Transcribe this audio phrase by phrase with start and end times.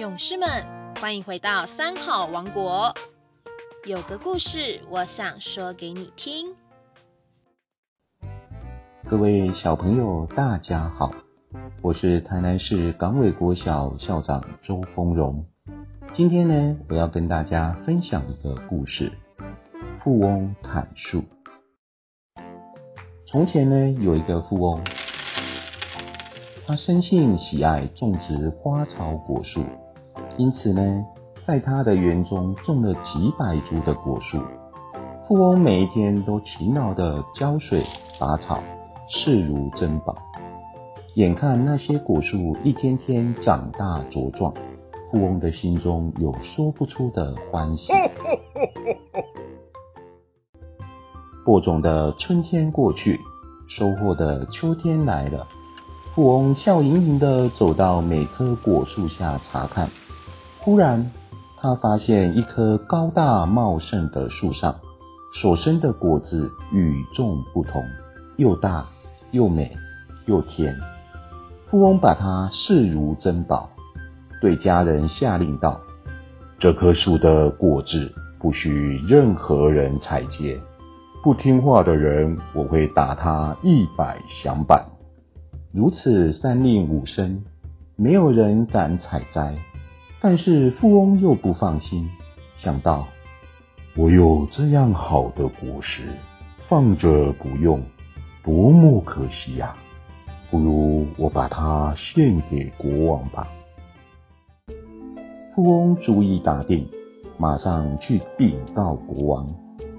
[0.00, 0.48] 勇士们，
[0.98, 2.94] 欢迎回到三好王国。
[3.84, 6.54] 有个故事，我想说给你听。
[9.10, 11.10] 各位小朋友，大家好，
[11.82, 15.44] 我是台南市港尾国小校长周丰荣。
[16.14, 19.12] 今天呢，我要跟大家分享一个故事：
[20.02, 21.22] 富翁砍树。
[23.26, 24.82] 从前呢，有一个富翁。
[26.66, 29.64] 他生性喜爱种植花草果树，
[30.40, 31.04] 因此呢，
[31.46, 34.38] 在他的园中种了几百株的果树。
[35.28, 37.78] 富翁每一天都勤劳的浇水
[38.18, 38.58] 拔草，
[39.06, 40.16] 视如珍宝。
[41.16, 44.54] 眼看那些果树一天天长大茁壮，
[45.10, 47.92] 富翁的心中有说不出的欢喜。
[51.44, 53.20] 播种的春天过去，
[53.68, 55.46] 收获的秋天来了。
[56.14, 59.86] 富翁笑盈盈的走到每棵果树下查看，
[60.62, 61.10] 忽然
[61.56, 64.76] 他发现一棵高大茂盛的树上
[65.40, 67.82] 所生的果子与众不同，
[68.36, 68.84] 又大
[69.32, 69.70] 又美
[70.26, 70.74] 又甜。
[71.68, 73.70] 富翁把它视如珍宝，
[74.42, 75.80] 对家人下令道
[76.60, 80.58] ：“这棵树的果子不许任何人采撷，
[81.22, 84.84] 不听话的人我会打他一百响板。”
[85.72, 87.44] 如此三令五申，
[87.96, 89.56] 没有人敢采摘。
[90.20, 92.08] 但是富翁又不放心，
[92.56, 93.08] 想到
[93.96, 96.08] 我有这样好的果实，
[96.68, 97.82] 放着不用，
[98.44, 99.74] 多么可惜呀！
[100.50, 103.48] 不如我把它献给国王吧。
[105.54, 106.84] 富翁主意打定，
[107.38, 109.48] 马上去禀告国王。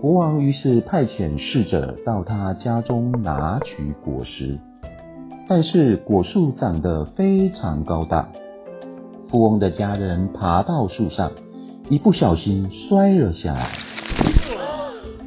[0.00, 4.60] 国王于是派遣侍者到他家中拿取果实。
[5.48, 8.28] 但是果树长得非常高大，
[9.28, 11.30] 富翁的家人爬到树上，
[11.88, 13.66] 一不小心摔了下来，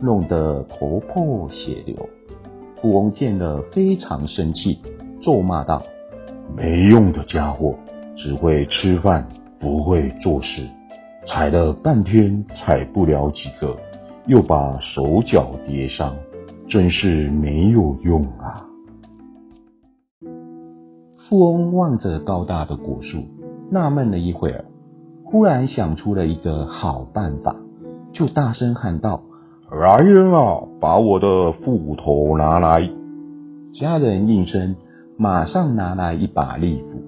[0.00, 1.96] 弄得头破血流。
[2.76, 4.78] 富翁见了非常生气，
[5.22, 5.82] 咒骂道
[6.54, 7.74] ：“没用的家伙，
[8.14, 9.26] 只会吃饭，
[9.58, 10.68] 不会做事，
[11.26, 13.74] 采了半天采不了几个，
[14.26, 16.14] 又把手脚跌伤，
[16.68, 18.68] 真是没有用啊！”
[21.26, 23.24] 富翁望着高大的果树，
[23.70, 24.64] 纳闷了一会儿，
[25.24, 27.56] 忽然想出了一个好办法，
[28.12, 29.22] 就大声喊道
[29.70, 32.88] ：“来人啊，把我的斧头拿来！”
[33.72, 34.76] 家人应声，
[35.16, 37.02] 马上拿来一把利斧。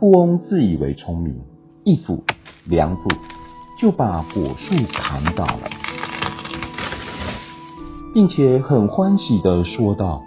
[0.00, 1.40] 富翁自以为聪明，
[1.84, 2.24] 一斧、
[2.68, 3.02] 两斧
[3.80, 5.68] 就把果树砍倒了，
[8.12, 10.22] 并且很欢喜的说道：“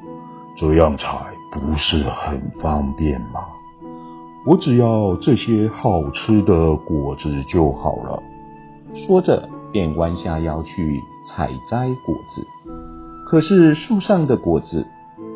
[0.58, 1.06] 这样采。”
[1.56, 3.40] 不是很方便吗？
[4.46, 8.22] 我只要这些好吃的果子就好了。
[9.08, 12.46] 说着，便弯下腰去采摘果子。
[13.26, 14.86] 可是树上的果子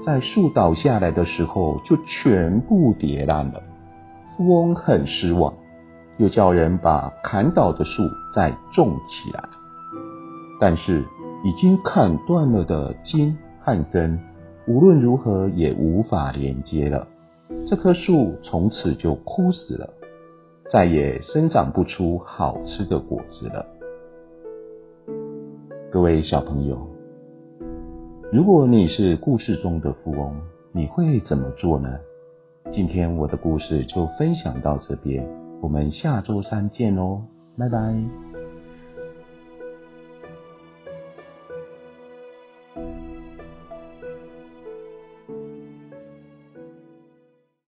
[0.06, 3.64] 在树倒下来的时候就全部跌烂了。
[4.38, 5.56] 富翁很失望，
[6.18, 8.04] 又叫人把砍倒的树
[8.34, 9.44] 再种起来。
[10.60, 11.04] 但是
[11.44, 14.20] 已经砍断了的茎和根。
[14.68, 17.08] 无论如何也无法连接了，
[17.68, 19.94] 这棵树从此就枯死了，
[20.72, 23.66] 再也生长不出好吃的果子了。
[25.92, 26.88] 各位小朋友，
[28.32, 30.36] 如果你是故事中的富翁，
[30.72, 32.00] 你会怎么做呢？
[32.72, 35.28] 今天我的故事就分享到这边，
[35.62, 37.24] 我们下周三见哦，
[37.58, 38.29] 拜拜。